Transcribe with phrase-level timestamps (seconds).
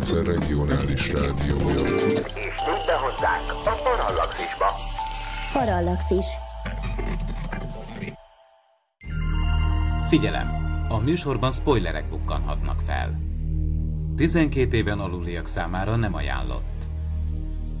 [0.00, 1.74] rendszer regionális rádiója.
[1.74, 2.20] És
[2.64, 4.66] tűnt be hozzánk a Parallaxisba.
[5.52, 6.26] Parallaxis.
[10.08, 10.48] Figyelem!
[10.88, 13.20] A műsorban spoilerek bukkanhatnak fel.
[14.16, 16.84] 12 éven aluliak számára nem ajánlott.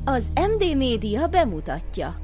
[0.04, 2.16] Az MD Média bemutatja.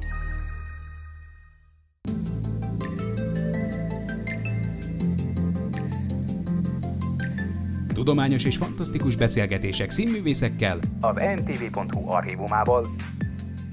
[8.07, 10.79] Tudományos és fantasztikus beszélgetések színművészekkel.
[11.01, 12.87] Az ntv.hu archívumából.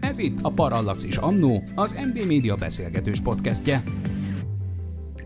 [0.01, 3.83] Ez itt a Parallaxis Annó, az MD Média beszélgetős podcastje.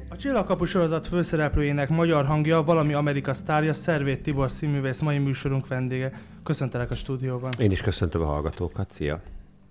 [0.10, 6.12] A Csillagkapu sorozat főszereplőjének magyar hangja, valami Amerika sztárja, Szervét Tibor színművész, mai műsorunk vendége.
[6.44, 7.52] Köszöntelek a stúdióban.
[7.60, 9.22] Én is köszöntöm a hallgatókat, szia!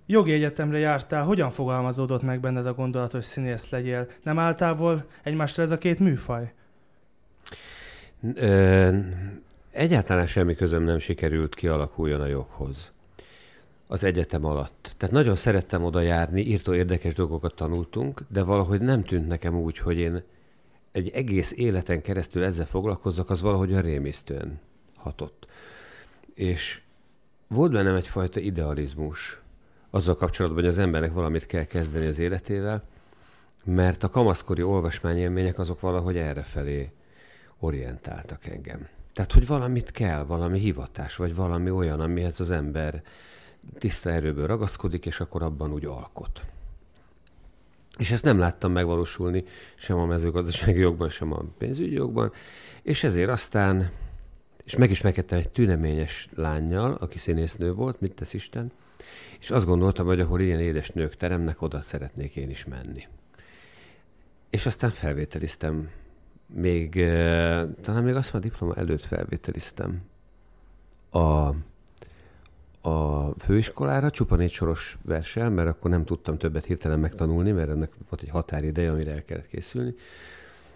[0.05, 4.07] Jogi egyetemre jártál, hogyan fogalmazódott meg benned a gondolat, hogy színész legyél?
[4.23, 6.53] Nem áll távol egymásra ez a két műfaj?
[8.33, 8.97] Ö,
[9.71, 12.91] egyáltalán semmi közöm nem sikerült kialakuljon a joghoz
[13.87, 14.93] az egyetem alatt.
[14.97, 19.77] Tehát nagyon szerettem oda járni, írtó érdekes dolgokat tanultunk, de valahogy nem tűnt nekem úgy,
[19.77, 20.23] hogy én
[20.91, 24.59] egy egész életen keresztül ezzel foglalkozzak, az valahogy a rémisztően
[24.95, 25.47] hatott.
[26.33, 26.81] És
[27.47, 29.41] volt bennem egyfajta idealizmus
[29.89, 32.83] azzal kapcsolatban, hogy az embernek valamit kell kezdeni az életével,
[33.65, 36.91] mert a kamaszkori olvasmányélmények azok valahogy errefelé
[37.59, 38.87] orientáltak engem.
[39.13, 43.03] Tehát, hogy valamit kell, valami hivatás, vagy valami olyan, amihez az ember
[43.77, 46.41] tiszta erőből ragaszkodik, és akkor abban úgy alkot.
[47.97, 49.43] És ezt nem láttam megvalósulni
[49.75, 52.31] sem a mezőgazdasági jogban, sem a pénzügyi jogban,
[52.81, 53.91] és ezért aztán,
[54.63, 58.71] és megismerkedtem egy tüneményes lányjal, aki színésznő volt, mit tesz Isten,
[59.39, 63.07] és azt gondoltam, hogy ahol ilyen édes nők teremnek, oda szeretnék én is menni.
[64.49, 65.89] És aztán felvételiztem
[66.47, 66.93] még,
[67.81, 70.01] talán még azt már diploma előtt felvételiztem
[71.09, 71.53] a,
[72.89, 77.91] a főiskolára, csupa négy soros versel, mert akkor nem tudtam többet hirtelen megtanulni, mert ennek
[78.09, 79.95] volt egy határideje, amire el kellett készülni.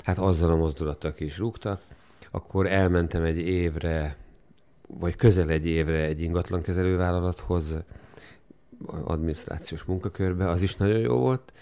[0.03, 1.81] Hát azzal a mozdulattal ki is rúgtak.
[2.31, 4.15] Akkor elmentem egy évre,
[4.87, 7.77] vagy közel egy évre egy ingatlankezelővállalathoz,
[8.85, 11.53] adminisztrációs munkakörbe, az is nagyon jó volt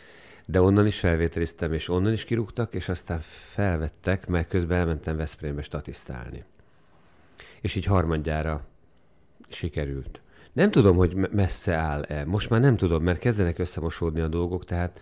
[0.51, 5.61] de onnan is felvételiztem, és onnan is kirúgtak, és aztán felvettek, mert közben elmentem Veszprémbe
[5.61, 6.43] statisztálni.
[7.61, 8.65] És így harmadjára
[9.49, 10.21] sikerült.
[10.53, 12.25] Nem tudom, hogy messze áll-e.
[12.25, 15.01] Most már nem tudom, mert kezdenek összemosódni a dolgok, tehát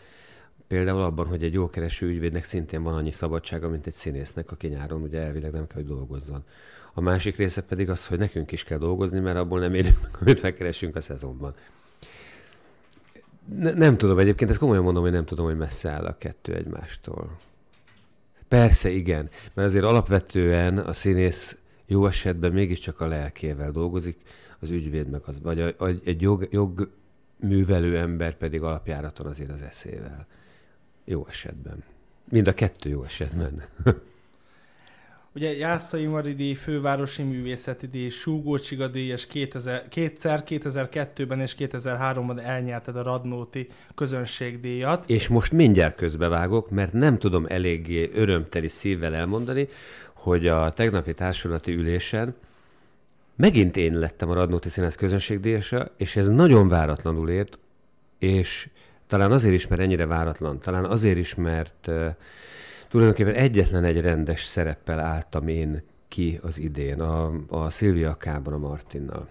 [0.67, 4.67] például abban, hogy egy jó kereső ügyvédnek szintén van annyi szabadsága, mint egy színésznek, aki
[4.67, 6.43] nyáron ugye elvileg nem kell, hogy dolgozzon.
[6.93, 10.41] A másik része pedig az, hogy nekünk is kell dolgozni, mert abból nem élünk, amit
[10.41, 11.55] megkeresünk a szezonban.
[13.55, 16.53] Ne, nem tudom egyébként, ezt komolyan mondom, hogy nem tudom, hogy messze áll a kettő
[16.53, 17.37] egymástól.
[18.47, 24.17] Persze, igen, mert azért alapvetően a színész jó esetben mégiscsak a lelkével dolgozik,
[24.59, 29.61] az ügyvéd meg az, vagy a, a, egy jog, jogművelő ember pedig alapjáraton azért az
[29.61, 30.27] eszével.
[31.05, 31.83] Jó esetben.
[32.29, 33.63] Mind a kettő jó esetben.
[35.37, 42.95] Ugye Jászai Maridi fővárosi művészeti díj, Súgó Csiga díjas 2000, kétszer, 2002-ben és 2003-ban elnyerted
[42.95, 45.09] a Radnóti közönségdíjat.
[45.09, 49.67] És most mindjárt közbevágok, mert nem tudom eléggé örömteli szívvel elmondani,
[50.13, 52.35] hogy a tegnapi társulati ülésen
[53.35, 57.59] megint én lettem a Radnóti Színház közönségdíjasa, és ez nagyon váratlanul ért,
[58.19, 58.69] és
[59.07, 62.09] talán azért is, mert ennyire váratlan, talán azért is, mert uh,
[62.89, 68.57] tulajdonképpen egyetlen egy rendes szereppel álltam én ki az idén, a, a Szilvia Kában a
[68.57, 69.27] Martinnal.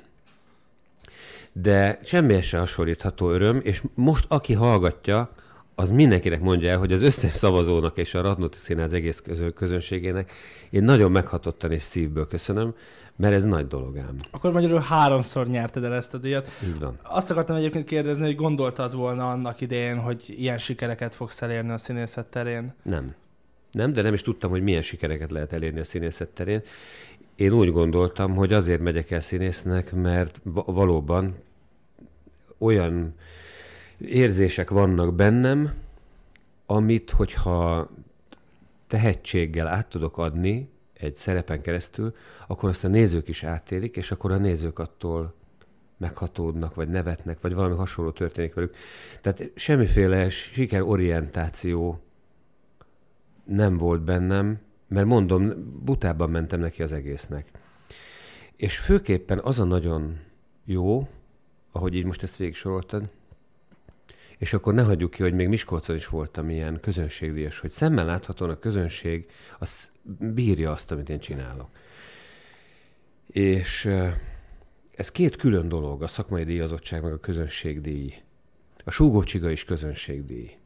[1.52, 5.30] De semmi se hasonlítható öröm, és most aki hallgatja,
[5.74, 9.22] az mindenkinek mondja el, hogy az összes szavazónak és a Radnóti Színház egész
[9.54, 10.32] közönségének
[10.70, 12.74] én nagyon meghatottan és szívből köszönöm,
[13.16, 14.16] mert ez nagy dolog ám.
[14.30, 16.50] Akkor magyarul háromszor nyerted el ezt a díjat.
[16.64, 16.98] Így van.
[17.02, 21.78] Azt akartam egyébként kérdezni, hogy gondoltad volna annak idején, hogy ilyen sikereket fogsz elérni a
[21.78, 22.74] színészet terén?
[22.82, 23.14] Nem.
[23.76, 26.62] Nem, de nem is tudtam, hogy milyen sikereket lehet elérni a színészet terén.
[27.34, 31.34] Én úgy gondoltam, hogy azért megyek el színésznek, mert valóban
[32.58, 33.14] olyan
[33.98, 35.74] érzések vannak bennem,
[36.66, 37.88] amit, hogyha
[38.86, 42.14] tehetséggel át tudok adni egy szerepen keresztül,
[42.46, 45.34] akkor azt a nézők is átélik, és akkor a nézők attól
[45.96, 48.74] meghatódnak, vagy nevetnek, vagy valami hasonló történik velük.
[49.20, 52.00] Tehát semmiféle sikerorientáció
[53.46, 54.58] nem volt bennem,
[54.88, 55.52] mert mondom,
[55.84, 57.50] butában mentem neki az egésznek.
[58.56, 60.18] És főképpen az a nagyon
[60.64, 61.08] jó,
[61.72, 62.54] ahogy így most ezt végig
[64.38, 68.50] és akkor ne hagyjuk ki, hogy még Miskolcon is voltam ilyen közönségdíjas, hogy szemmel láthatóan
[68.50, 71.68] a közönség az bírja azt, amit én csinálok.
[73.26, 73.90] És
[74.94, 78.14] ez két külön dolog, a szakmai díjazottság meg a közönségdíj.
[78.84, 80.56] A súgócsiga is közönségdíj.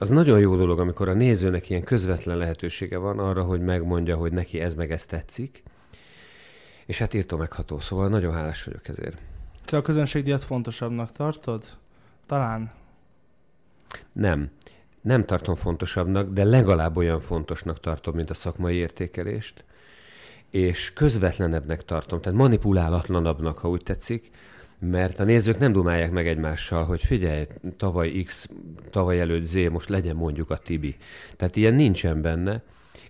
[0.00, 4.32] Az nagyon jó dolog, amikor a nézőnek ilyen közvetlen lehetősége van arra, hogy megmondja, hogy
[4.32, 5.62] neki ez meg ez tetszik,
[6.86, 9.18] és hát írtó megható, szóval nagyon hálás vagyok ezért.
[9.64, 11.64] Te a közönségdíjat fontosabbnak tartod?
[12.26, 12.72] Talán.
[14.12, 14.50] Nem.
[15.00, 19.64] Nem tartom fontosabbnak, de legalább olyan fontosnak tartom, mint a szakmai értékelést,
[20.50, 24.30] és közvetlenebbnek tartom, tehát manipulálatlanabbnak, ha úgy tetszik,
[24.80, 27.46] mert a nézők nem dumálják meg egymással, hogy figyelj,
[27.76, 28.48] tavaly X,
[28.88, 30.96] tavaly előtt Z, most legyen mondjuk a Tibi.
[31.36, 32.62] Tehát ilyen nincsen benne.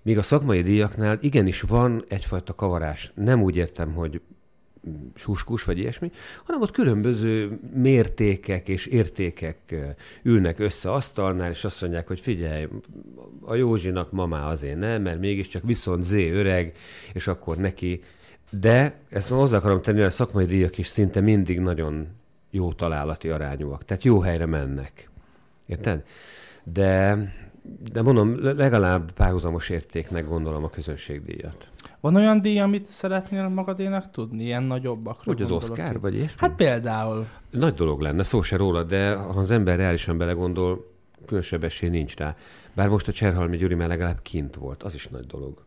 [0.02, 3.12] Míg a szakmai díjaknál igenis van egyfajta kavarás.
[3.14, 4.20] Nem úgy értem, hogy
[5.14, 6.10] suskus vagy ilyesmi,
[6.44, 9.74] hanem ott különböző mértékek és értékek
[10.22, 12.68] ülnek össze asztalnál, és azt mondják, hogy figyelj,
[13.40, 16.76] a Józsinak mamá azért nem, mert mégiscsak viszont Z öreg,
[17.12, 18.00] és akkor neki.
[18.50, 22.08] De ezt hozzá akarom tenni, hogy a szakmai díjak is szinte mindig nagyon
[22.50, 23.84] jó találati arányúak.
[23.84, 25.10] Tehát jó helyre mennek.
[25.66, 26.04] Érted?
[26.64, 27.18] De,
[27.92, 31.68] de mondom, legalább párhuzamos értéknek gondolom a közönségdíjat.
[32.00, 34.44] Van olyan díj, amit szeretnél magadénak tudni?
[34.44, 36.36] Ilyen nagyobbakra Hogy az Oscar, vagy ilyesmi?
[36.38, 37.26] Hát például.
[37.50, 40.90] Nagy dolog lenne, szó se róla, de ha az ember reálisan belegondol,
[41.26, 42.36] különösebb esély nincs rá.
[42.74, 45.64] Bár most a Cserhalmi Gyuri már legalább kint volt, az is nagy dolog.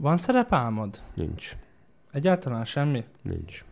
[0.00, 1.00] Van szerepálmod?
[1.14, 1.56] Nincs.
[2.12, 3.04] Egyáltalán semmi?
[3.22, 3.64] Nincs.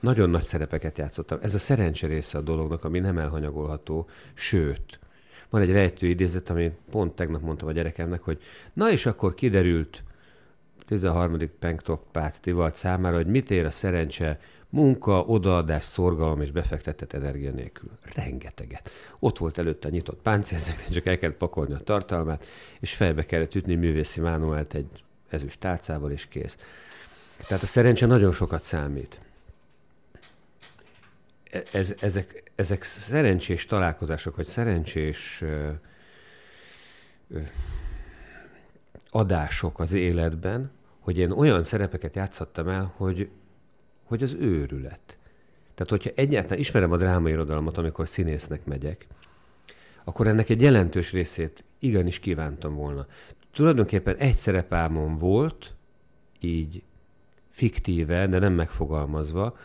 [0.00, 1.38] Nagyon nagy szerepeket játszottam.
[1.42, 4.98] Ez a szerencse része a dolognak, ami nem elhanyagolható, sőt,
[5.50, 8.40] van egy rejtő idézet, amit pont tegnap mondtam a gyerekemnek, hogy
[8.72, 10.02] na és akkor kiderült
[10.86, 11.36] 13.
[11.58, 17.50] Penktok Pácz Tivalt számára, hogy mit ér a szerencse munka, odaadás, szorgalom és befektetett energia
[17.50, 17.90] nélkül.
[18.14, 18.90] Rengeteget.
[19.18, 22.46] Ott volt előtte a nyitott páncélzeknek, csak el kellett pakolni a tartalmát,
[22.80, 26.58] és fejbe kellett ütni művészi mánuelt egy ezüst tálcával, és kész.
[27.46, 29.20] Tehát a szerencse nagyon sokat számít.
[31.50, 35.70] E- Ez, ezek, ezek szerencsés találkozások, vagy szerencsés ö,
[37.30, 37.40] ö,
[39.10, 40.70] adások az életben,
[41.00, 43.30] hogy én olyan szerepeket játszottam el, hogy,
[44.04, 45.18] hogy az őrület.
[45.74, 49.06] Tehát, hogyha egyáltalán ismerem a drámairodalmat, amikor színésznek megyek,
[50.04, 53.06] akkor ennek egy jelentős részét igenis kívántam volna.
[53.52, 55.74] Tulajdonképpen egy szerepálmom volt,
[56.40, 56.82] így
[57.50, 59.56] fiktíve, de nem megfogalmazva,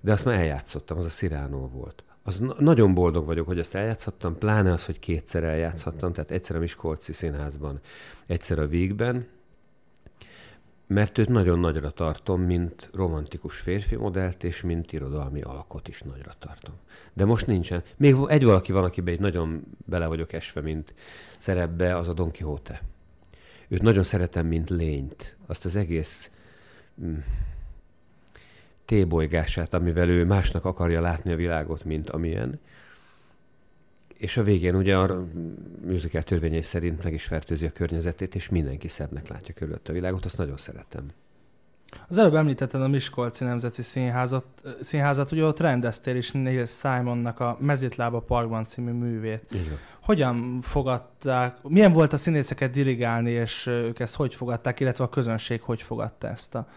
[0.00, 2.04] de azt már eljátszottam, az a Sziránó volt.
[2.22, 6.56] Az na- nagyon boldog vagyok, hogy ezt eljátszottam, pláne az, hogy kétszer eljátszhattam, tehát egyszer
[6.56, 7.80] a Miskolci Színházban,
[8.26, 9.26] egyszer a Vígben,
[10.86, 16.34] mert őt nagyon nagyra tartom, mint romantikus férfi modellt, és mint irodalmi alakot is nagyra
[16.38, 16.74] tartom.
[17.12, 17.82] De most nincsen.
[17.96, 20.94] Még egy valaki van, akiben egy nagyon bele vagyok esve, mint
[21.38, 22.82] szerepbe, az a Don Quixote.
[23.70, 25.36] Őt nagyon szeretem, mint lényt.
[25.46, 26.30] Azt az egész
[27.02, 27.18] mm,
[28.84, 32.60] tébolygását, amivel ő másnak akarja látni a világot, mint amilyen.
[34.16, 35.26] És a végén ugye a
[35.84, 40.24] musical törvényei szerint meg is fertőzi a környezetét, és mindenki szebbnek látja körülött a világot,
[40.24, 41.06] azt nagyon szeretem.
[42.08, 44.44] Az előbb említetted a Miskolci Nemzeti Színházat,
[44.80, 49.46] színházat ugye ott rendeztél is Neil Simonnak a Mezitlába Parkban című művét.
[49.50, 49.78] Van.
[50.00, 55.60] Hogyan fogadták, milyen volt a színészeket dirigálni, és ők ezt hogy fogadták, illetve a közönség
[55.62, 56.68] hogy fogadta ezt a...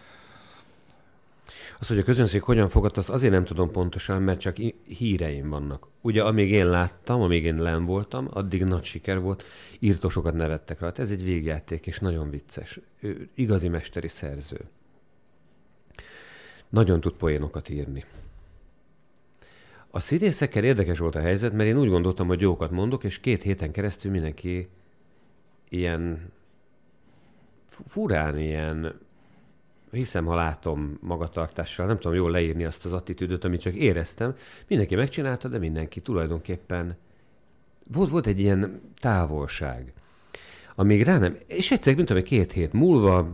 [1.78, 4.56] Az, hogy a közönség hogyan fogadta, azt azért nem tudom pontosan, mert csak
[4.86, 5.86] híreim vannak.
[6.00, 9.44] Ugye amíg én láttam, amíg én len voltam, addig nagy siker volt,
[9.78, 11.02] írtósokat nevettek rajta.
[11.02, 12.80] Ez egy végjáték, és nagyon vicces.
[13.00, 14.60] Ő igazi mesteri szerző.
[16.74, 18.04] Nagyon tud poénokat írni.
[19.90, 23.42] A színészekkel érdekes volt a helyzet, mert én úgy gondoltam, hogy jókat mondok, és két
[23.42, 24.68] héten keresztül mindenki
[25.68, 26.32] ilyen
[27.66, 29.00] fu- furán, ilyen
[29.90, 34.36] hiszem, ha látom magatartással, nem tudom jól leírni azt az attitűdöt, amit csak éreztem.
[34.68, 36.96] Mindenki megcsinálta, de mindenki tulajdonképpen
[37.92, 39.92] volt, volt egy ilyen távolság.
[40.74, 43.30] Amíg rá nem, és egyszer, mint tudom, két hét múlva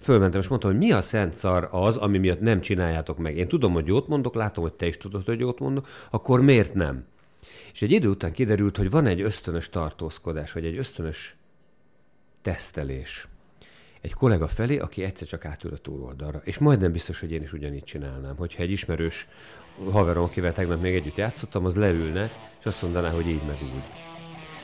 [0.00, 3.36] fölmentem, és mondtam, hogy mi a szent szar az, ami miatt nem csináljátok meg.
[3.36, 6.74] Én tudom, hogy jót mondok, látom, hogy te is tudod, hogy jót mondok, akkor miért
[6.74, 7.04] nem?
[7.72, 11.36] És egy idő után kiderült, hogy van egy ösztönös tartózkodás, vagy egy ösztönös
[12.42, 13.28] tesztelés
[14.00, 16.40] egy kollega felé, aki egyszer csak átül a túloldalra.
[16.44, 18.36] És majdnem biztos, hogy én is ugyanígy csinálnám.
[18.36, 19.28] Hogyha egy ismerős
[19.90, 23.82] haverom, akivel tegnap még együtt játszottam, az leülne, és azt mondaná, hogy így meg úgy.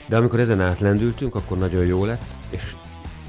[0.09, 2.75] De amikor ezen átlendültünk, akkor nagyon jó lett, és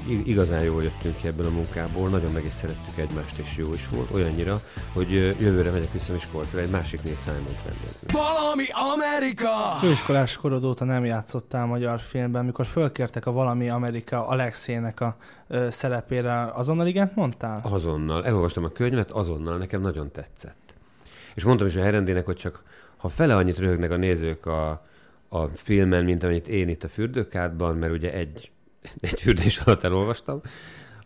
[0.08, 3.88] igazán jól jöttünk ki ebből a munkából, nagyon meg is szerettük egymást, és jó is
[3.88, 4.60] volt, olyannyira,
[4.92, 5.10] hogy
[5.40, 8.06] jövőre megyek vissza Miskolcra egy másik Neil Simon-t rendezni.
[8.12, 9.76] Valami Amerika!
[9.80, 15.16] Főiskolás korod óta nem játszottál magyar filmben, mikor fölkértek a Valami Amerika Alexének a
[15.48, 17.60] ö, szerepére, azonnal igent mondtál?
[17.62, 20.74] Azonnal, elolvastam a könyvet, azonnal, nekem nagyon tetszett.
[21.34, 22.62] És mondtam is a herendének, hogy csak
[22.96, 24.84] ha fele annyit röhögnek a nézők a,
[25.28, 28.50] a filmen, mint amennyit én itt a fürdőkádban, mert ugye egy,
[29.00, 30.40] egy fürdés alatt elolvastam,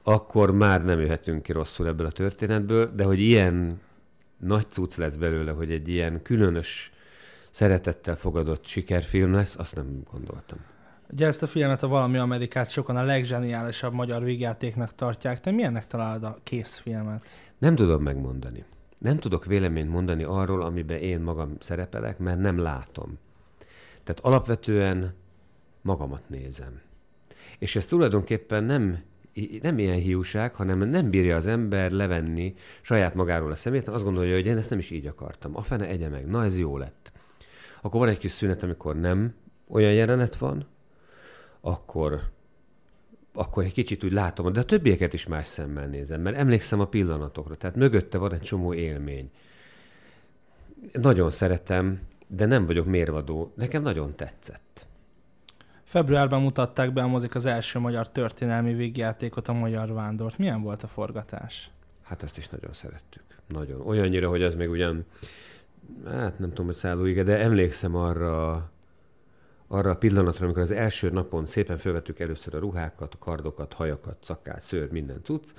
[0.02, 3.80] akkor már nem jöhetünk ki rosszul ebből a történetből, de hogy ilyen
[4.38, 6.92] nagy cucc lesz belőle, hogy egy ilyen különös
[7.50, 10.58] szeretettel fogadott sikerfilm lesz, azt nem gondoltam.
[11.12, 15.40] Ugye ezt a filmet, a Valami Amerikát sokan a legzseniálisabb magyar vígjátéknak tartják.
[15.40, 17.24] Te milyennek találod a készfilmet?
[17.58, 18.64] Nem tudom megmondani.
[18.98, 23.18] Nem tudok véleményt mondani arról, amiben én magam szerepelek, mert nem látom.
[24.04, 25.14] Tehát alapvetően
[25.82, 26.80] magamat nézem.
[27.58, 28.98] És ez tulajdonképpen nem,
[29.62, 34.34] nem ilyen hiúság, hanem nem bírja az ember levenni saját magáról a szemét, azt gondolja,
[34.34, 35.56] hogy én ezt nem is így akartam.
[35.56, 36.26] A fene egye meg.
[36.26, 37.12] Na, ez jó lett.
[37.80, 39.34] Akkor van egy kis szünet, amikor nem
[39.68, 40.66] olyan jelenet van,
[41.60, 42.20] akkor
[43.32, 46.86] akkor egy kicsit úgy látom, de a többieket is más szemmel nézem, mert emlékszem a
[46.86, 49.30] pillanatokra, tehát mögötte van egy csomó élmény.
[50.92, 53.52] Nagyon szeretem, de nem vagyok mérvadó.
[53.56, 54.86] Nekem nagyon tetszett.
[55.90, 60.38] Februárban mutatták be a mozik az első magyar történelmi vígjátékot, a Magyar Vándort.
[60.38, 61.70] Milyen volt a forgatás?
[62.02, 63.22] Hát azt is nagyon szerettük.
[63.46, 63.80] Nagyon.
[63.80, 65.04] Olyannyira, hogy az még ugyan,
[66.06, 68.70] hát nem tudom, hogy szállóige, de emlékszem arra,
[69.66, 74.60] arra a pillanatra, amikor az első napon szépen felvettük először a ruhákat, kardokat, hajakat, szakát,
[74.60, 75.54] szőr, minden tudsz.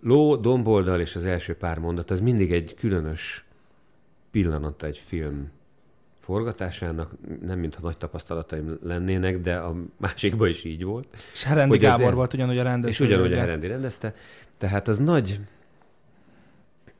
[0.00, 3.44] Ló, domboldal és az első pár mondat, az mindig egy különös
[4.30, 5.50] pillanata egy film
[6.24, 7.12] forgatásának,
[7.42, 11.06] nem mintha nagy tapasztalataim lennének, de a másikban is így volt.
[11.32, 12.92] És Herendi Gábor el- volt ugyanúgy a rendező.
[12.92, 13.36] És ugyanúgy a?
[13.36, 14.14] Herendi rendezte.
[14.58, 15.40] Tehát az nagy,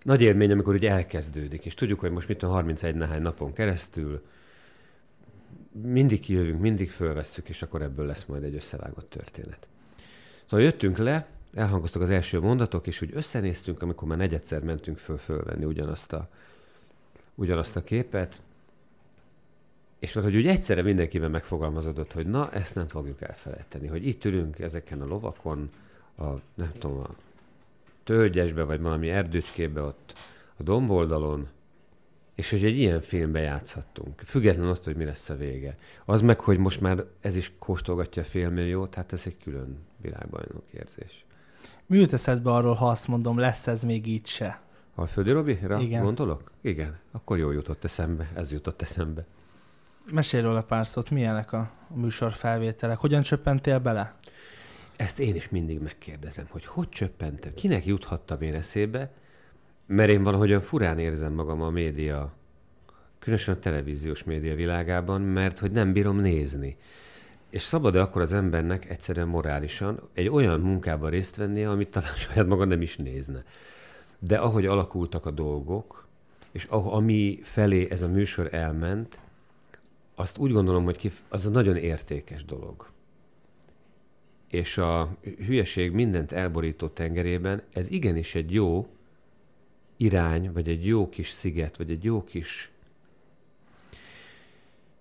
[0.02, 4.22] nagy élmény, amikor úgy elkezdődik, és tudjuk, hogy most mit tudom, 31 nehány napon keresztül
[5.82, 9.68] mindig kijövünk, mindig fölvesszük, és akkor ebből lesz majd egy összevágott történet.
[10.44, 15.18] Szóval jöttünk le, elhangoztak az első mondatok, és úgy összenéztünk, amikor már negyedszer mentünk föl
[15.18, 16.28] fölvenni ugyanazt a,
[17.34, 18.42] ugyanazt a képet,
[20.04, 24.58] és valahogy úgy egyszerre mindenkiben megfogalmazódott, hogy na, ezt nem fogjuk elfelejteni, hogy itt ülünk
[24.58, 25.70] ezeken a lovakon,
[26.18, 27.14] a, nem tudom, a
[28.02, 30.18] tölgyesbe, vagy valami erdőcskébe ott
[30.56, 31.48] a domboldalon,
[32.34, 34.20] és hogy egy ilyen filmbe játszhattunk.
[34.20, 35.76] Független attól, hogy mi lesz a vége.
[36.04, 40.64] Az meg, hogy most már ez is kóstolgatja a félmilliót, hát ez egy külön világbajnok
[40.70, 41.24] érzés.
[41.86, 44.60] Mi jut eszedbe arról, ha azt mondom, lesz ez még így se?
[44.94, 46.02] A Földi Robira Igen.
[46.02, 46.50] gondolok?
[46.60, 46.98] Igen.
[47.10, 48.30] Akkor jó jutott eszembe.
[48.34, 49.24] Ez jutott eszembe.
[50.10, 52.98] Mesélj róla pár szót, milyenek a, műsor felvételek?
[52.98, 54.14] Hogyan csöppentél bele?
[54.96, 59.12] Ezt én is mindig megkérdezem, hogy hogy csöppentem, kinek juthattam én eszébe,
[59.86, 62.32] mert én valahogyan furán érzem magam a média,
[63.18, 66.76] különösen a televíziós média világában, mert hogy nem bírom nézni.
[67.50, 72.46] És szabad-e akkor az embernek egyszerűen morálisan egy olyan munkában részt vennie, amit talán saját
[72.46, 73.44] maga nem is nézne.
[74.18, 76.08] De ahogy alakultak a dolgok,
[76.52, 79.20] és ami felé ez a műsor elment,
[80.14, 82.92] azt úgy gondolom, hogy kif- az a nagyon értékes dolog.
[84.50, 88.86] És a hülyeség mindent elborító tengerében, ez igenis egy jó
[89.96, 92.70] irány, vagy egy jó kis sziget, vagy egy jó kis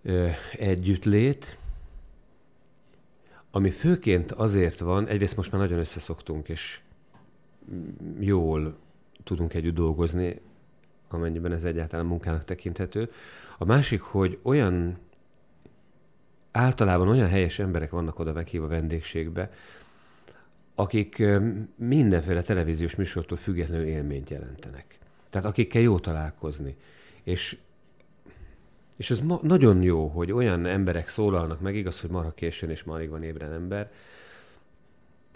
[0.02, 1.58] ö, együttlét,
[3.52, 6.80] ami főként azért van, egyrészt most már nagyon összeszoktunk, és
[8.20, 8.78] jól
[9.24, 10.42] tudunk együtt dolgozni,
[11.14, 13.12] amennyiben ez egyáltalán munkának tekinthető.
[13.58, 14.98] A másik, hogy olyan
[16.52, 19.52] általában olyan helyes emberek vannak oda meghívva vendégségbe,
[20.76, 21.24] akik
[21.76, 25.00] mindenféle televíziós műsortól függetlenül élményt jelentenek.
[25.30, 26.76] Tehát akikkel jó találkozni.
[27.24, 27.58] És,
[28.98, 32.84] és ez ma, nagyon jó, hogy olyan emberek szólalnak meg, igaz, hogy marha későn és
[32.84, 33.92] ma alig van ébren ember,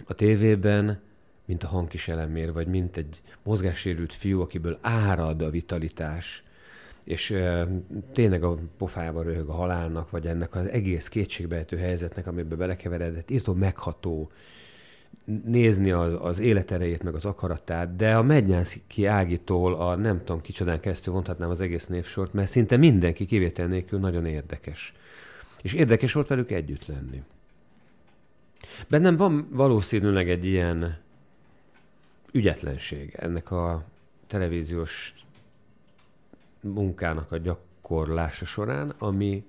[0.05, 1.01] a tévében,
[1.47, 6.43] mint a hangkis elemér, vagy mint egy mozgássérült fiú, akiből árad a vitalitás,
[7.03, 7.67] és e,
[8.13, 13.53] tényleg a pofába röhög a halálnak, vagy ennek az egész kétségbejtő helyzetnek, amiben belekeveredett, írtó
[13.53, 14.31] megható
[15.45, 20.79] nézni az, az életerejét, meg az akaratát, de a Mednyánszki Ágitól a nem tudom kicsodán
[20.79, 24.93] keresztül mondhatnám az egész névsort, mert szinte mindenki kivétel nélkül nagyon érdekes.
[25.61, 27.21] És érdekes volt velük együtt lenni.
[28.87, 30.97] Bennem van valószínűleg egy ilyen
[32.37, 33.83] ügyetlenség ennek a
[34.27, 35.13] televíziós
[36.61, 39.43] munkának a gyakorlása során, ami,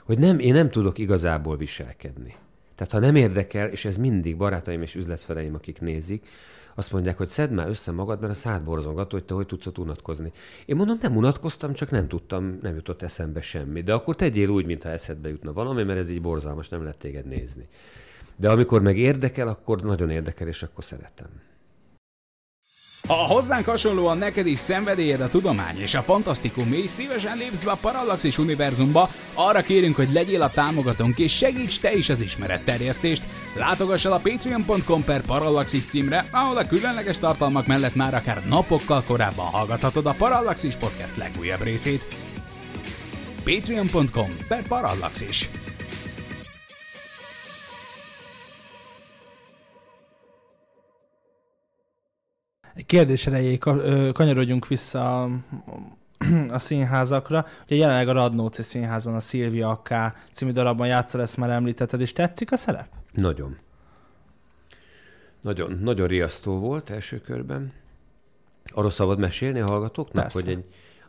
[0.00, 2.34] hogy nem, én nem tudok igazából viselkedni.
[2.74, 6.26] Tehát ha nem érdekel, és ez mindig barátaim és üzletfeleim, akik nézik,
[6.74, 9.66] azt mondják, hogy szedd már össze magad, mert a szád borzongató, hogy te hogy tudsz
[9.66, 10.32] ott unatkozni.
[10.66, 13.82] Én mondom, nem unatkoztam, csak nem tudtam, nem jutott eszembe semmi.
[13.82, 17.26] De akkor tegyél úgy, mintha eszedbe jutna valami, mert ez így borzalmas, nem lehet téged
[17.26, 17.66] nézni.
[18.36, 21.26] De amikor meg érdekel, akkor nagyon érdekel, és akkor szeretem.
[23.06, 27.70] Ha hozzánk hasonlóan neked is szenvedélyed a tudomány és a fantasztikum, és szívesen lépsz be
[27.70, 33.22] a Parallaxis univerzumba, arra kérünk, hogy legyél a támogatónk és segíts te is az ismeretterjesztést.
[33.56, 39.02] Látogass el a patreon.com per Parallaxis címre, ahol a különleges tartalmak mellett már akár napokkal
[39.06, 42.06] korábban hallgathatod a Parallaxis podcast legújabb részét.
[43.44, 45.48] patreon.com per Parallaxis.
[52.86, 53.58] Kérdés erejéig
[54.12, 55.30] kanyarodjunk vissza a,
[56.48, 57.46] a színházakra.
[57.64, 62.12] Ugye jelenleg a Radnóci Színházban a Szilvia Aká című darabban játszol, ezt már említetted, és
[62.12, 62.88] tetszik a szerep?
[63.12, 63.56] Nagyon.
[65.40, 67.72] Nagyon, nagyon riasztó volt első körben.
[68.64, 70.40] Arról szabad mesélni a hallgatóknak, Persze.
[70.40, 70.64] hogy egy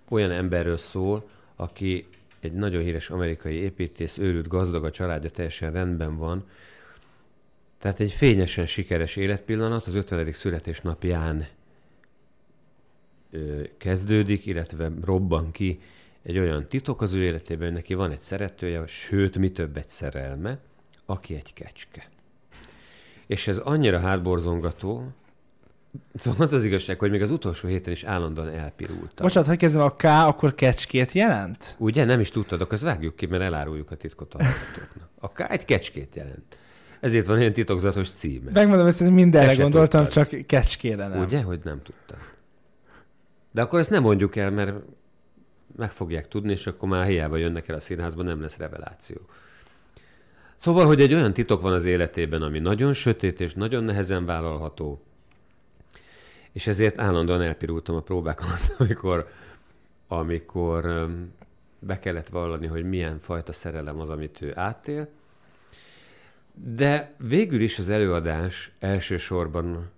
[0.09, 2.07] olyan emberről szól, aki
[2.39, 6.45] egy nagyon híres amerikai építész, őrült gazdag, a családja teljesen rendben van.
[7.79, 10.31] Tehát egy fényesen sikeres életpillanat az 50.
[10.31, 11.47] születésnapján
[13.77, 15.79] kezdődik, illetve robban ki
[16.23, 19.89] egy olyan titok az ő életében, hogy neki van egy szeretője, sőt, mi több egy
[19.89, 20.59] szerelme,
[21.05, 22.09] aki egy kecske.
[23.27, 25.11] És ez annyira hátborzongató,
[26.15, 29.25] szóval az az igazság, hogy még az utolsó héten is állandóan elpirultam.
[29.25, 31.75] Bocsánat, hogy kezdem a K, akkor kecskét jelent?
[31.77, 32.05] Ugye?
[32.05, 35.09] Nem is tudtad, akkor ezt vágjuk ki, mert eláruljuk a titkot a hallgatóknak.
[35.19, 36.59] A K egy kecskét jelent.
[36.99, 38.51] Ezért van ilyen titokzatos címe.
[38.51, 40.29] Megmondom hogy mindenre Ezt se gondoltam, tudtad.
[40.29, 41.19] csak kecskére nem.
[41.19, 42.17] Ugye, hogy nem tudtam.
[43.57, 44.75] De akkor ezt nem mondjuk el, mert
[45.75, 49.17] meg fogják tudni, és akkor már hiába jönnek el a színházba, nem lesz reveláció.
[50.55, 55.01] Szóval, hogy egy olyan titok van az életében, ami nagyon sötét és nagyon nehezen vállalható,
[56.51, 59.27] és ezért állandóan elpirultam a próbák alatt, amikor,
[60.07, 61.09] amikor
[61.79, 65.07] be kellett vallani, hogy milyen fajta szerelem az, amit ő átél.
[66.53, 69.89] De végül is az előadás elsősorban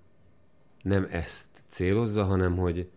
[0.82, 2.88] nem ezt célozza, hanem hogy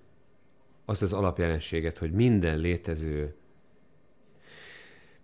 [0.92, 3.34] az az alapjelenséget, hogy minden létező,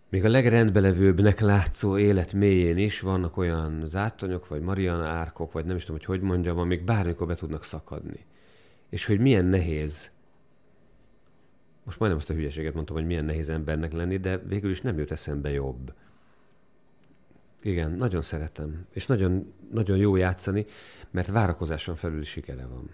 [0.08, 5.76] még a legrendbelevőbbnek látszó élet mélyén is vannak olyan zátonyok, vagy Mariana árkok, vagy nem
[5.76, 8.26] is tudom, hogy hogy mondjam, amik bármikor be tudnak szakadni.
[8.88, 10.10] És hogy milyen nehéz,
[11.84, 14.98] most majdnem azt a hülyeséget mondtam, hogy milyen nehéz embernek lenni, de végül is nem
[14.98, 15.94] jut eszembe jobb.
[17.62, 18.86] Igen, nagyon szeretem.
[18.92, 20.66] És nagyon, nagyon jó játszani,
[21.10, 22.90] mert várakozáson felül sikere van.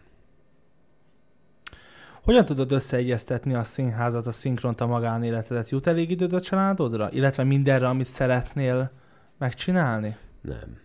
[2.25, 5.69] Hogyan tudod összeegyeztetni a színházat, a szinkront, a magánéletedet?
[5.69, 7.11] Jut elég időd a családodra?
[7.13, 8.91] Illetve mindenre, amit szeretnél
[9.39, 10.17] megcsinálni?
[10.41, 10.79] Nem.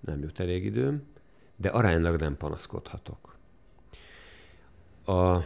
[0.00, 1.02] Nem jut elég időm,
[1.56, 3.36] de aránylag nem panaszkodhatok.
[5.04, 5.38] A,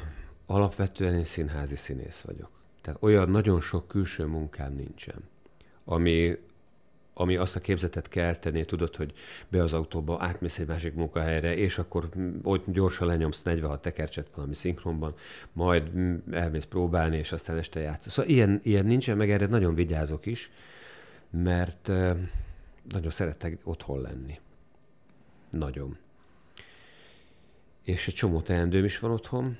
[0.46, 2.50] alapvetően én színházi színész vagyok.
[2.82, 5.28] Tehát olyan nagyon sok külső munkám nincsen,
[5.84, 6.38] ami,
[7.18, 9.12] ami azt a képzetet kelteni, tudod, hogy
[9.48, 12.08] be az autóba, átmész egy másik munkahelyre, és akkor
[12.42, 15.14] ott gyorsan lenyomsz 46 tekercset valami szinkronban,
[15.52, 15.90] majd
[16.30, 18.10] elmész próbálni, és aztán este játsz.
[18.10, 20.50] Szóval ilyen, ilyen nincsen, meg erre nagyon vigyázok is,
[21.30, 21.86] mert
[22.88, 24.40] nagyon szeretek otthon lenni.
[25.50, 25.96] Nagyon.
[27.82, 29.56] És egy csomó teendőm is van otthon,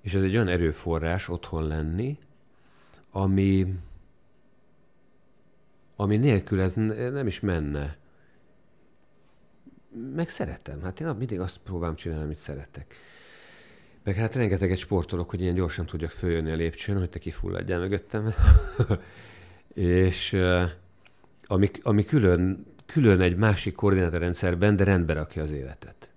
[0.00, 2.18] és ez egy olyan erőforrás otthon lenni,
[3.10, 3.74] ami,
[6.00, 7.96] ami nélkül ez nem is menne.
[10.14, 10.82] Meg szeretem.
[10.82, 12.94] Hát én mindig azt próbálom csinálni, amit szeretek.
[14.02, 18.34] Meg hát rengeteget sportolok, hogy ilyen gyorsan tudjak följönni a lépcsőn, hogy te kifulladjál mögöttem.
[19.74, 20.36] és
[21.44, 26.10] ami, ami külön, külön egy másik koordinátorrendszerben, de rendbe rakja az életet.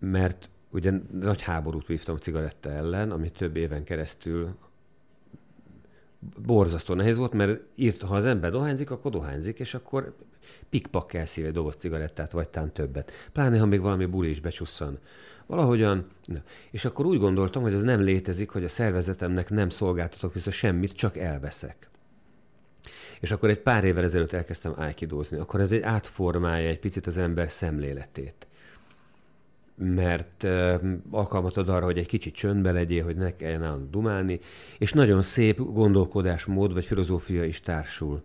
[0.00, 4.56] Mert ugye nagy háborút vívtam a cigaretta ellen, ami több éven keresztül
[6.46, 10.16] borzasztó nehéz volt, mert írt, ha az ember dohányzik, akkor dohányzik, és akkor
[10.70, 13.12] pikpak elszív egy doboz cigarettát, vagy tán többet.
[13.32, 14.98] Pláne, ha még valami buli is becsusszan.
[15.46, 16.06] Valahogyan,
[16.70, 20.92] és akkor úgy gondoltam, hogy az nem létezik, hogy a szervezetemnek nem szolgáltatok vissza semmit,
[20.92, 21.88] csak elveszek.
[23.20, 25.38] És akkor egy pár évvel ezelőtt elkezdtem ájkidózni.
[25.38, 28.46] Akkor ez egy átformálja egy picit az ember szemléletét.
[29.76, 30.46] Mert
[31.10, 34.40] alkalmat ad arra, hogy egy kicsit csöndbe legyél, hogy ne kelljen állandóan dumálni,
[34.78, 38.22] és nagyon szép gondolkodásmód vagy filozófia is társul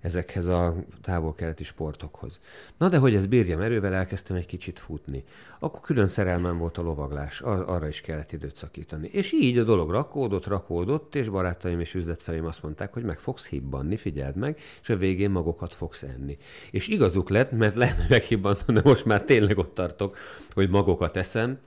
[0.00, 2.38] ezekhez a távol-keleti sportokhoz.
[2.76, 5.24] Na de hogy ez bírjam erővel, elkezdtem egy kicsit futni.
[5.58, 9.08] Akkor külön szerelmem volt a lovaglás, ar- arra is kellett időt szakítani.
[9.12, 13.48] És így a dolog rakódott, rakódott, és barátaim és üzletfelém azt mondták, hogy meg fogsz
[13.48, 16.38] hibbanni, figyeld meg, és a végén magokat fogsz enni.
[16.70, 20.16] És igazuk lett, mert lehet, hogy meghibbantam, de most már tényleg ott tartok,
[20.50, 21.58] hogy magokat eszem,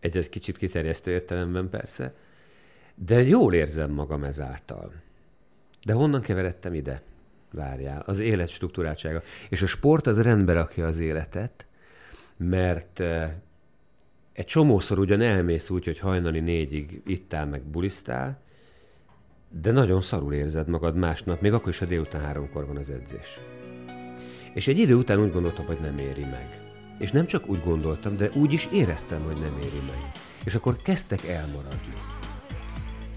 [0.00, 2.14] egy ez kicsit kiterjesztő értelemben persze,
[2.94, 5.03] de jól érzem magam ezáltal.
[5.84, 7.02] De honnan keveredtem ide?
[7.52, 9.22] Várjál, az élet struktúráltsága.
[9.48, 11.66] És a sport az rendbe rakja az életet,
[12.36, 13.02] mert
[14.32, 18.42] egy csomószor ugyan elmész úgy, hogy hajnali négyig ittál meg bulisztál,
[19.60, 23.38] de nagyon szarul érzed magad másnap, még akkor is, ha délután háromkor van az edzés.
[24.54, 26.62] És egy idő után úgy gondoltam, hogy nem éri meg.
[26.98, 30.12] És nem csak úgy gondoltam, de úgy is éreztem, hogy nem éri meg.
[30.44, 31.94] És akkor kezdtek elmaradni.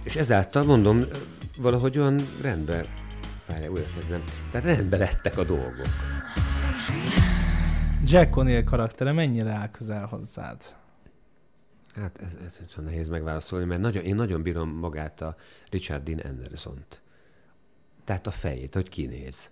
[0.03, 1.05] És ezáltal mondom,
[1.57, 2.85] valahogy olyan rendben,
[3.47, 5.87] várjál, újra kezdem, tehát rendben lettek a dolgok.
[8.05, 10.61] Jack O'Neill karaktere mennyire áll közel hozzád?
[11.95, 15.35] Hát ez, ez csak nehéz megválaszolni, mert nagyon, én nagyon bírom magát a
[15.69, 17.01] Richard Dean Anderson-t.
[18.03, 19.51] Tehát a fejét, hogy kinéz.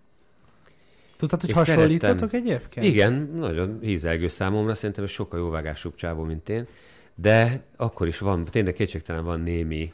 [1.17, 2.85] Tudtad, hogy És hasonlítatok szerettem- egyébként?
[2.85, 6.67] Igen, nagyon hízelgő számomra, szerintem ez sokkal jóvágásúbb csávó, mint én,
[7.15, 9.93] de akkor is van, tényleg kétségtelen van némi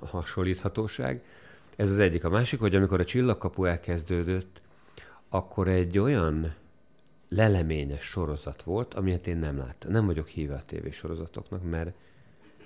[0.00, 1.22] hasonlíthatóság.
[1.76, 2.24] Ez az egyik.
[2.24, 4.60] A másik, hogy amikor a csillagkapu elkezdődött,
[5.28, 6.54] akkor egy olyan
[7.28, 9.90] leleményes sorozat volt, amilyet én nem láttam.
[9.90, 11.94] Nem vagyok híve a tévésorozatoknak, mert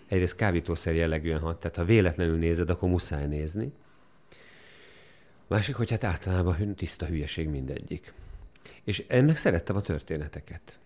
[0.09, 3.73] egyrészt kábítószer jellegűen hat, tehát ha véletlenül nézed, akkor muszáj nézni.
[5.47, 8.13] Másik, hogy hát általában tiszta hülyeség mindegyik.
[8.85, 10.79] És meg szerettem a történeteket.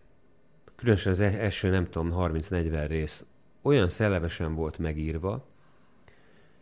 [0.77, 3.27] Különösen az e- első, nem tudom, 30-40 rész
[3.63, 5.47] olyan szellemesen volt megírva.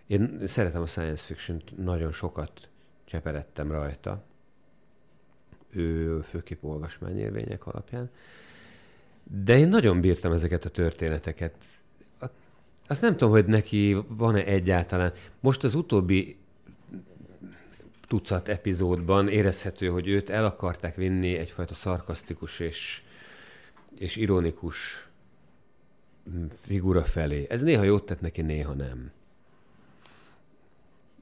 [0.06, 2.68] Én szeretem a science fiction nagyon sokat
[3.04, 4.22] cseperedtem rajta.
[5.70, 8.10] Ő főképp olvasmányérvények alapján.
[9.22, 11.54] De én nagyon bírtam ezeket a történeteket.
[12.86, 15.12] Azt nem tudom, hogy neki van-e egyáltalán.
[15.40, 16.36] Most az utóbbi
[18.06, 23.02] tucat epizódban érezhető, hogy őt el akarták vinni egyfajta szarkasztikus és,
[23.98, 25.08] és ironikus
[26.30, 27.46] mm, figura felé.
[27.48, 29.12] Ez néha jót tett neki, néha nem.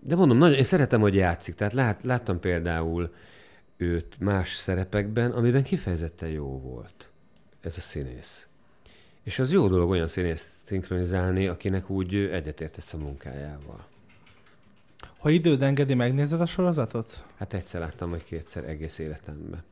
[0.04, 1.54] De mondom, nagyon, én szeretem, hogy játszik.
[1.54, 3.14] Tehát lát, láttam például
[3.76, 7.08] őt más szerepekben, amiben kifejezetten jó volt
[7.60, 8.46] ez a színész.
[9.22, 13.86] És az jó dolog olyan színészt szinkronizálni, akinek úgy egyetértesz a munkájával.
[15.18, 17.24] Ha időd engedi, megnézed a sorozatot?
[17.36, 19.64] Hát egyszer láttam, vagy kétszer egész életemben.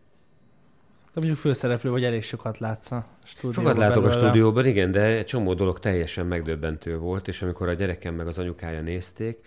[1.13, 3.65] De mondjuk főszereplő vagy elég sokat látsz a stúdióban.
[3.65, 4.27] Sokat látok a belőle.
[4.27, 8.39] stúdióban, igen, de egy csomó dolog teljesen megdöbbentő volt, és amikor a gyerekem meg az
[8.39, 9.45] anyukája nézték,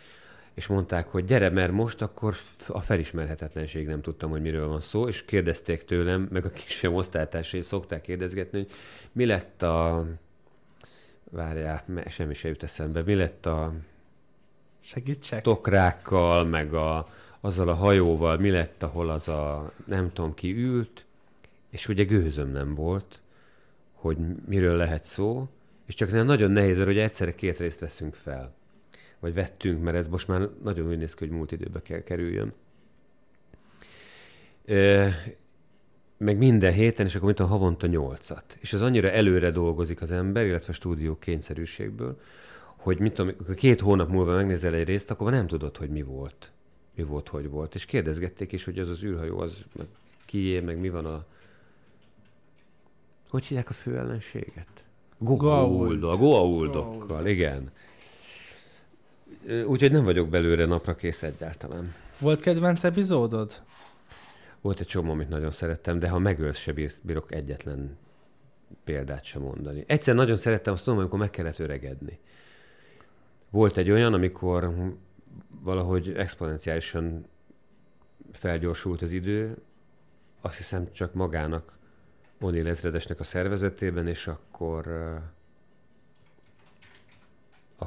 [0.54, 2.36] és mondták, hogy gyere, mert most akkor
[2.68, 7.62] a felismerhetetlenség nem tudtam, hogy miről van szó, és kérdezték tőlem, meg a kisfiam osztálytársai
[7.62, 8.72] szokták kérdezgetni, hogy
[9.12, 10.06] mi lett a...
[11.32, 13.02] Várjál, semmi se jut eszembe.
[13.04, 13.74] Mi lett a
[14.80, 15.42] Segítsek?
[15.42, 21.06] tokrákkal, meg a, azzal a hajóval, mi lett, ahol az a nem tudom ki ült,
[21.70, 23.22] és ugye gőzöm nem volt,
[23.94, 25.48] hogy miről lehet szó,
[25.86, 28.54] és csak nagyon nehéz, mert ugye egyszerre két részt veszünk fel.
[29.24, 32.54] Vagy vettünk, mert ez most már nagyon úgy néz ki, hogy múlt időbe kell kerüljön.
[34.66, 35.08] Ö,
[36.18, 38.58] meg minden héten, és akkor mint a havonta nyolcat.
[38.60, 42.20] És ez annyira előre dolgozik az ember, illetve a stúdió kényszerűségből,
[42.66, 46.02] hogy mit tudom, két hónap múlva megnézel egy részt, akkor már nem tudod, hogy mi
[46.02, 46.52] volt.
[46.96, 47.76] Mi volt, hogy volt.
[47.76, 49.88] És kérdezgették is, hogy az az űrhajó, az meg
[50.26, 51.26] kié, meg mi van a...
[53.30, 54.84] Hogy hívják a fő ellenséget?
[55.20, 56.02] Goa'uld.
[56.02, 57.72] A Goa'uldokkal, igen.
[59.66, 61.94] Úgyhogy nem vagyok belőle napra kész egyáltalán.
[62.20, 63.62] Volt kedvenc epizódod?
[64.62, 67.98] Volt egy csomó, amit nagyon szerettem, de ha megölsz, se bírsz- bírok egyetlen
[68.84, 69.84] példát sem mondani.
[69.88, 72.20] Egyszer nagyon szerettem, azt tudom, amikor meg kellett öregedni.
[73.50, 74.74] Volt egy olyan, amikor
[75.62, 77.26] valahogy exponenciálisan
[78.32, 79.58] felgyorsult az idő,
[80.42, 81.78] azt hiszem csak magának,
[82.42, 84.88] O'Neill ezredesnek a szervezetében, és akkor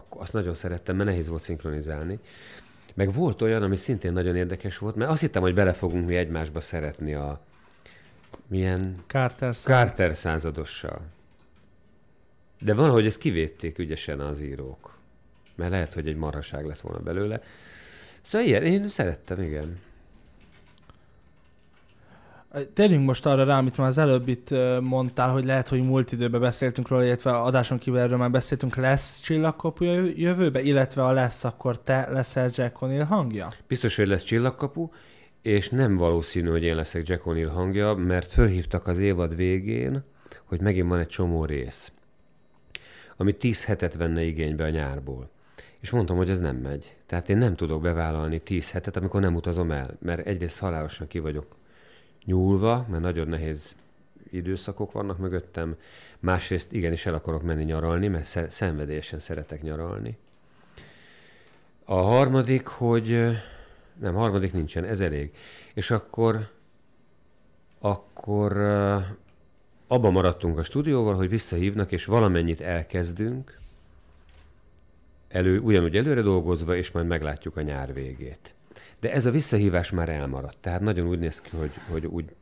[0.09, 2.19] azt nagyon szerettem, mert nehéz volt szinkronizálni.
[2.95, 6.17] Meg volt olyan, ami szintén nagyon érdekes volt, mert azt hittem, hogy bele fogunk mi
[6.17, 7.41] egymásba szeretni a
[8.47, 9.77] milyen Carter szám.
[9.77, 11.01] Carter századossal.
[12.61, 14.99] De valahogy ezt kivédték ügyesen az írók.
[15.55, 17.43] Mert lehet, hogy egy marhaság lett volna belőle.
[18.23, 19.81] Szóval ilyen, én szerettem, igen.
[22.75, 26.41] Térjünk most arra rá, amit már az előbb itt mondtál, hogy lehet, hogy múlt időben
[26.41, 31.45] beszéltünk róla, illetve adáson kívül erről már beszéltünk, lesz csillagkapu jö- jövőbe, illetve ha lesz,
[31.45, 33.53] akkor te leszel Jack O'Neill hangja?
[33.69, 34.89] Biztos, hogy lesz csillagkapu,
[35.43, 40.05] és nem valószínű, hogy én leszek Jack O'Neill hangja, mert fölhívtak az évad végén,
[40.45, 41.93] hogy megint van egy csomó rész,
[43.17, 45.31] ami 10 hetet venne igénybe a nyárból.
[45.81, 46.97] És mondtam, hogy ez nem megy.
[47.07, 51.19] Tehát én nem tudok bevállalni 10 hetet, amikor nem utazom el, mert egyrészt halálosan ki
[51.19, 51.57] vagyok
[52.27, 53.75] nyúlva, mert nagyon nehéz
[54.31, 55.77] időszakok vannak mögöttem,
[56.19, 60.17] másrészt igenis el akarok menni nyaralni, mert sze- szenvedélyesen szeretek nyaralni.
[61.85, 63.39] A harmadik, hogy
[64.01, 65.33] nem, harmadik nincsen, ez elég.
[65.75, 66.55] És akkor
[67.79, 68.97] akkor ö,
[69.87, 73.59] abba maradtunk a stúdióval, hogy visszahívnak, és valamennyit elkezdünk,
[75.29, 78.55] elő, ugyanúgy előre dolgozva, és majd meglátjuk a nyár végét.
[79.01, 80.59] De ez a visszahívás már elmaradt.
[80.61, 82.35] Tehát nagyon úgy néz ki, hogy, hogy úgy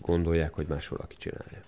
[0.00, 1.62] gondolják, hogy más valaki csinálja.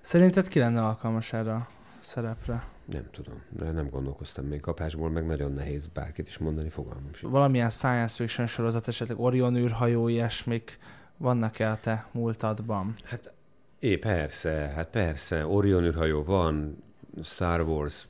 [0.00, 1.68] Szerinted ki lenne alkalmas erre a
[2.00, 2.64] szerepre?
[2.84, 7.32] Nem tudom, de nem gondolkoztam még kapásból, meg nagyon nehéz bárkit is mondani, fogalmam sincs.
[7.32, 10.78] Valamilyen science fiction sorozat, esetleg Orion űrhajó, ilyesmik
[11.16, 12.94] vannak-e a te múltadban?
[13.04, 13.32] Hát,
[13.78, 16.82] é, persze, hát persze, Orion űrhajó van,
[17.22, 18.06] Star Wars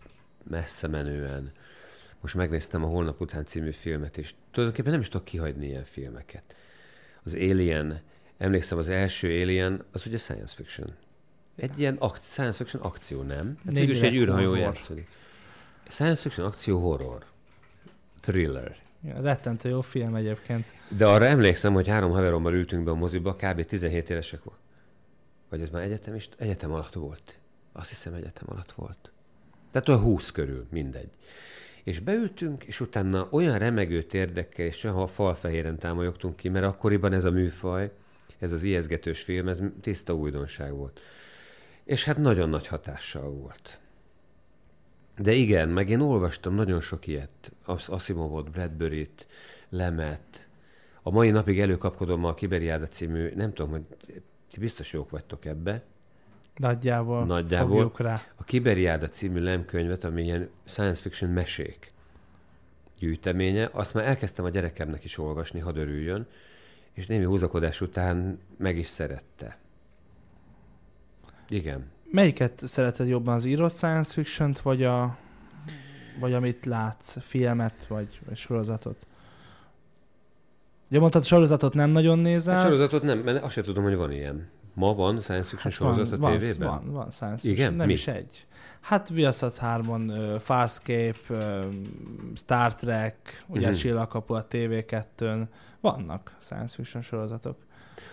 [0.51, 1.53] messze menően.
[2.27, 6.55] Most megnéztem a Holnap után című filmet, és tulajdonképpen nem is tudok kihagyni ilyen filmeket.
[7.23, 8.01] Az Alien,
[8.39, 10.95] emlékszem, az első Alien, az ugye science fiction.
[11.57, 13.59] Egy ilyen ak- science fiction akció, nem?
[13.65, 15.09] Hát végülis egy űrhajó játszódik.
[15.89, 17.25] Science fiction akció horror.
[18.21, 18.77] Thriller.
[19.03, 20.67] Ja, rettentő jó film egyébként.
[20.89, 23.65] De arra emlékszem, hogy három haverommal ültünk be a moziba, kb.
[23.65, 24.59] 17 évesek volt.
[25.49, 26.29] Vagy ez már egyetem is?
[26.37, 27.39] Egyetem alatt volt.
[27.73, 29.11] Azt hiszem egyetem alatt volt.
[29.71, 31.11] Tehát olyan 20 körül, mindegy.
[31.87, 37.25] És beültünk, és utána olyan remegő térdekkel, és olyan falfehéren támolyogtunk ki, mert akkoriban ez
[37.25, 37.91] a műfaj,
[38.39, 41.01] ez az ijeszgetős film, ez tiszta újdonság volt.
[41.85, 43.81] És hát nagyon nagy hatással volt.
[45.17, 47.53] De igen, meg én olvastam nagyon sok ilyet.
[47.65, 49.27] As- Asimovot, Bradbury-t,
[49.69, 50.49] Lemet.
[51.03, 53.85] A mai napig előkapkodom a Kiberiáda című, nem tudom, hogy
[54.51, 55.85] ti biztos jók vagytok ebbe.
[56.57, 57.93] Nagyjából, Nagyjából.
[57.97, 58.21] rá.
[58.37, 61.95] A Kiberiáda című lemkönyvet, ami ilyen science fiction mesék
[62.99, 66.27] gyűjteménye, azt már elkezdtem a gyerekemnek is olvasni, hadd örüljön,
[66.93, 69.59] és némi húzakodás után meg is szerette.
[71.49, 71.87] Igen.
[72.11, 75.17] Melyiket szereted jobban, az írott science fiction vagy a
[76.19, 79.07] vagy amit látsz, filmet, vagy, vagy sorozatot?
[80.91, 82.59] Ugye mondtad, sorozatot nem nagyon nézel.
[82.59, 84.49] A sorozatot nem, mert azt sem tudom, hogy van ilyen.
[84.77, 86.69] Ma van science fiction Hát van, sorozat a van, tévében?
[86.69, 87.57] Van, van science Igen?
[87.57, 87.93] fiction, nem Mi?
[87.93, 88.47] is egy.
[88.81, 91.65] Hát Viaszat 3-on uh, Farscape, uh,
[92.35, 93.77] Star Trek, ugye uh-huh.
[93.77, 95.43] Csillagkapu a TV2-n.
[95.81, 97.57] Vannak science fiction sorozatok.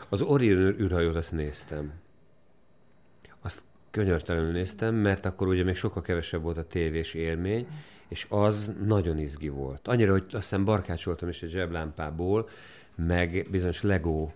[0.09, 1.91] Az Orion űrhajót azt néztem.
[3.41, 7.67] Azt könyörtelenül néztem, mert akkor ugye még sokkal kevesebb volt a tévés élmény,
[8.07, 9.87] és az nagyon izgi volt.
[9.87, 12.49] Annyira, hogy azt hiszem barkácsoltam is egy zseblámpából,
[12.95, 14.29] meg bizonyos Lego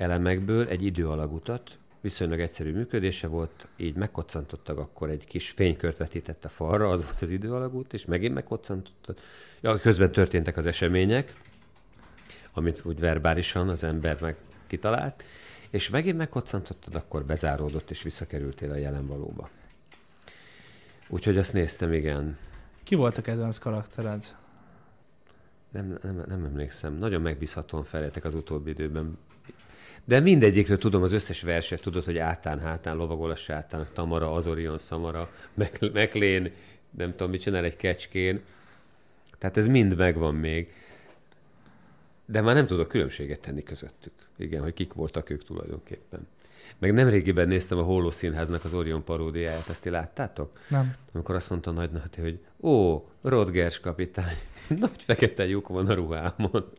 [0.00, 6.48] elemekből egy időalagutat, viszonylag egyszerű működése volt, így megkoccantottak, akkor egy kis fénykört vetített a
[6.48, 9.18] falra, az volt az időalagút, és megint megkoccantottak.
[9.60, 11.34] Ja, közben történtek az események,
[12.52, 14.36] amit úgy verbálisan az ember meg
[14.66, 15.24] kitalált,
[15.70, 19.50] és megint megkoccantottad, akkor bezáródott, és visszakerültél a jelen valóba.
[21.08, 22.38] Úgyhogy azt néztem, igen.
[22.82, 24.24] Ki volt a kedvenc karaktered?
[25.70, 26.94] Nem, nem, nem emlékszem.
[26.94, 29.18] Nagyon megbízhatóan feléltek az utóbbi időben.
[30.04, 34.78] De mindegyikről tudom az összes verset, tudod, hogy átán, hátán, lovagol a sátán, Tamara, Azorion,
[34.78, 36.52] Szamara, Mek- Meklén,
[36.90, 38.40] nem tudom, mit csinál egy kecskén.
[39.38, 40.72] Tehát ez mind megvan még.
[42.26, 44.12] De már nem tudok különbséget tenni közöttük.
[44.36, 46.26] Igen, hogy kik voltak ők tulajdonképpen.
[46.78, 50.50] Meg nemrégiben néztem a Holló Színháznak az Orion paródiáját, ezt ti láttátok?
[50.68, 50.94] Nem.
[51.12, 54.36] Amikor azt mondta Nagy Nati, hogy ó, Rodgers kapitány,
[54.80, 56.72] nagy fekete lyuk van a ruhámon.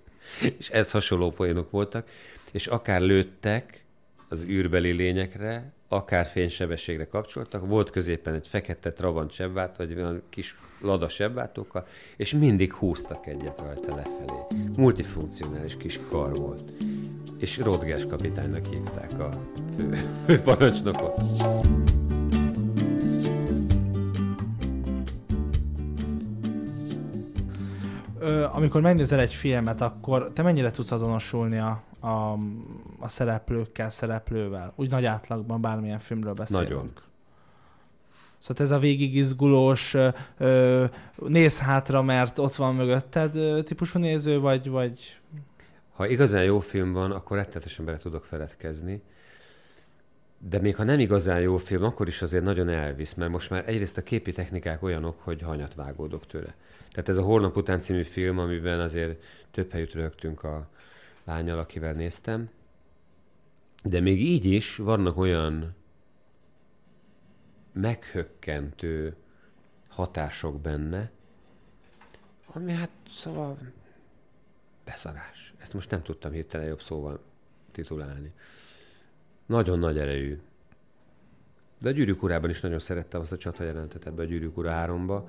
[0.58, 2.10] És ez hasonló poénok voltak,
[2.52, 3.86] és akár lőttek
[4.30, 10.56] az űrbeli lényekre, akár fénysebességre kapcsoltak, volt középen egy fekete Trabant sebvát, vagy olyan kis
[10.82, 14.40] lada sebvátókkal, és mindig húztak egyet rajta lefelé.
[14.78, 16.72] Multifunkcionális kis kar volt.
[17.42, 19.30] És Rodgers kapitánynak hívták a
[19.78, 21.22] fő, fő parancsnokot.
[28.20, 32.08] Ö, amikor megnézel egy filmet, akkor te mennyire tudsz azonosulni a, a,
[33.00, 34.74] a szereplőkkel, szereplővel?
[34.76, 36.70] Úgy nagy átlagban bármilyen filmről beszélünk.
[36.70, 36.92] Nagyon.
[38.38, 44.40] Szóval ez a végig izgulós, ö, ö, néz hátra, mert ott van mögötted típusú néző,
[44.40, 45.22] vagy, vagy
[45.92, 49.02] Ha igazán jó film van, akkor rettetesen bele tudok feledkezni.
[50.38, 53.70] De még ha nem igazán jó film, akkor is azért nagyon elvisz, mert most már
[53.70, 56.56] egyrészt a képi technikák olyanok, hogy hanyat vágódok tőle.
[56.92, 60.70] Tehát ez a Holnap után című film, amiben azért több helyütt rögtünk a
[61.24, 62.50] lányal, akivel néztem.
[63.84, 65.76] De még így is vannak olyan
[67.74, 69.16] meghökkentő
[69.88, 71.12] hatások benne,
[72.54, 73.58] ami hát szóval
[74.86, 75.54] beszarás.
[75.58, 77.24] Ezt most nem tudtam hirtelen jobb szóval
[77.72, 78.32] titulálni.
[79.46, 80.40] Nagyon nagy erejű.
[81.82, 84.70] De a Gyűrűk urában is nagyon szerettem azt a csata jelentet ebbe a Gyűrűk ura
[84.70, 85.24] 3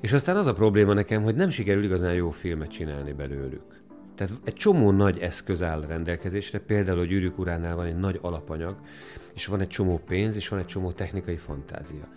[0.00, 3.82] És aztán az a probléma nekem, hogy nem sikerül igazán jó filmet csinálni belőlük.
[4.14, 8.76] Tehát egy csomó nagy eszköz áll rendelkezésre, például a Gyűrűk uránál van egy nagy alapanyag,
[9.34, 12.08] és van egy csomó pénz, és van egy csomó technikai fantázia.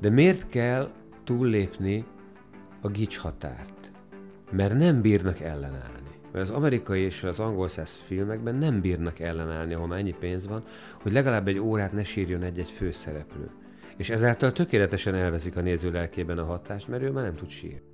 [0.00, 0.90] De miért kell
[1.24, 2.04] túllépni
[2.80, 3.92] a gics határt?
[4.50, 6.03] Mert nem bírnak ellenállni.
[6.34, 10.64] Mert az amerikai és az angol száz filmekben nem bírnak ellenállni, ahol ennyi pénz van,
[11.02, 13.50] hogy legalább egy órát ne sírjon egy-egy főszereplő.
[13.96, 17.93] És ezáltal tökéletesen elveszik a néző lelkében a hatást, mert ő már nem tud sírni.